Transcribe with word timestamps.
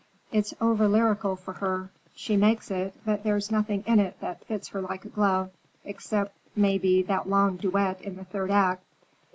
It's 0.31 0.55
over 0.59 0.87
lyrical 0.87 1.35
for 1.35 1.53
her. 1.53 1.91
She 2.15 2.35
makes 2.35 2.71
it, 2.71 2.95
but 3.05 3.21
there's 3.23 3.51
nothing 3.51 3.83
in 3.85 3.99
it 3.99 4.19
that 4.19 4.43
fits 4.45 4.69
her 4.69 4.81
like 4.81 5.05
a 5.05 5.09
glove, 5.09 5.51
except, 5.85 6.35
maybe, 6.55 7.03
that 7.03 7.29
long 7.29 7.57
duet 7.57 8.01
in 8.01 8.15
the 8.15 8.25
third 8.25 8.49
act. 8.49 8.83